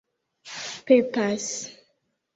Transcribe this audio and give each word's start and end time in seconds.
pepas 0.87 1.47